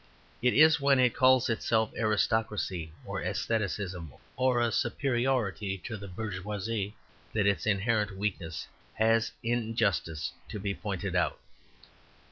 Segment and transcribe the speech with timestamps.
[0.41, 6.95] It is when it calls itself aristocracy or aestheticism or a superiority to the bourgeoisie
[7.33, 11.39] that its inherent weakness has in justice to be pointed out.